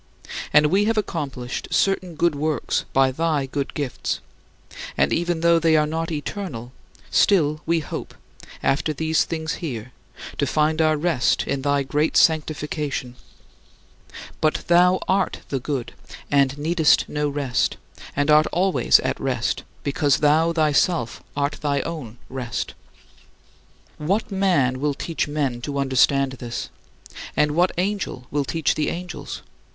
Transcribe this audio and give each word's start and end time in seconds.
And 0.51 0.65
we 0.71 0.85
have 0.85 0.97
accomplished 0.97 1.67
certain 1.69 2.15
good 2.15 2.33
works 2.33 2.85
by 2.91 3.11
thy 3.11 3.45
good 3.45 3.75
gifts, 3.75 4.19
and 4.97 5.13
even 5.13 5.41
though 5.41 5.59
they 5.59 5.77
are 5.77 5.85
not 5.85 6.11
eternal, 6.11 6.71
still 7.11 7.61
we 7.67 7.81
hope, 7.81 8.15
after 8.63 8.93
these 8.93 9.25
things 9.25 9.57
here, 9.61 9.91
to 10.39 10.47
find 10.47 10.81
our 10.81 10.97
rest 10.97 11.43
in 11.43 11.61
thy 11.61 11.83
great 11.83 12.17
sanctification. 12.17 13.15
But 14.41 14.63
thou 14.65 15.01
art 15.07 15.41
the 15.49 15.59
Good, 15.59 15.93
and 16.31 16.57
needest 16.57 17.07
no 17.07 17.29
rest, 17.29 17.77
and 18.15 18.31
art 18.31 18.47
always 18.51 18.99
at 19.01 19.19
rest, 19.21 19.61
because 19.83 20.17
thou 20.17 20.51
thyself 20.51 21.21
art 21.37 21.59
thy 21.61 21.81
own 21.81 22.17
rest. 22.27 22.73
What 23.99 24.31
man 24.31 24.79
will 24.79 24.95
teach 24.95 25.27
men 25.27 25.61
to 25.61 25.77
understand 25.77 26.31
this? 26.39 26.69
And 27.37 27.51
what 27.51 27.71
angel 27.77 28.25
will 28.31 28.45
teach 28.45 28.73
the 28.73 28.89
angels? 28.89 29.43